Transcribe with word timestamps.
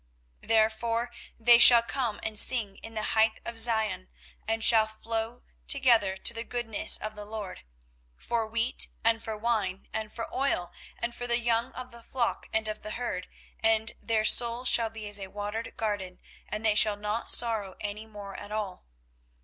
24:031:012 0.41 0.47
Therefore 0.47 1.11
they 1.39 1.59
shall 1.59 1.83
come 1.83 2.19
and 2.23 2.39
sing 2.39 2.77
in 2.77 2.95
the 2.95 3.03
height 3.13 3.39
of 3.45 3.59
Zion, 3.59 4.09
and 4.47 4.63
shall 4.63 4.87
flow 4.87 5.43
together 5.67 6.17
to 6.17 6.33
the 6.33 6.43
goodness 6.43 6.97
of 6.97 7.13
the 7.13 7.23
LORD, 7.23 7.61
for 8.17 8.47
wheat, 8.47 8.87
and 9.03 9.21
for 9.21 9.37
wine, 9.37 9.87
and 9.93 10.11
for 10.11 10.27
oil, 10.33 10.71
and 10.97 11.13
for 11.13 11.27
the 11.27 11.37
young 11.39 11.71
of 11.73 11.91
the 11.91 12.01
flock 12.01 12.49
and 12.51 12.67
of 12.67 12.81
the 12.81 12.93
herd: 12.93 13.27
and 13.59 13.91
their 14.01 14.25
soul 14.25 14.65
shall 14.65 14.89
be 14.89 15.07
as 15.07 15.19
a 15.19 15.27
watered 15.29 15.77
garden; 15.77 16.19
and 16.49 16.65
they 16.65 16.73
shall 16.73 16.97
not 16.97 17.29
sorrow 17.29 17.75
any 17.79 18.07
more 18.07 18.33
at 18.39 18.51
all. 18.51 18.87